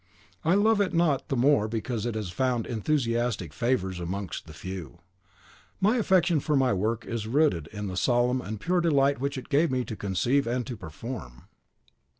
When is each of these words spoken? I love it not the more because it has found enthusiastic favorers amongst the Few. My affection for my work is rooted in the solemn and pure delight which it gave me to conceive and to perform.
I 0.43 0.55
love 0.55 0.81
it 0.81 0.95
not 0.95 1.27
the 1.29 1.35
more 1.35 1.67
because 1.67 2.07
it 2.07 2.15
has 2.15 2.31
found 2.31 2.65
enthusiastic 2.65 3.53
favorers 3.53 3.99
amongst 3.99 4.47
the 4.47 4.53
Few. 4.65 4.97
My 5.79 5.97
affection 5.97 6.39
for 6.39 6.55
my 6.55 6.73
work 6.73 7.05
is 7.05 7.27
rooted 7.27 7.67
in 7.67 7.85
the 7.85 7.95
solemn 7.95 8.41
and 8.41 8.59
pure 8.59 8.81
delight 8.81 9.19
which 9.19 9.37
it 9.37 9.47
gave 9.47 9.69
me 9.69 9.85
to 9.85 9.95
conceive 9.95 10.47
and 10.47 10.65
to 10.65 10.75
perform. 10.75 11.43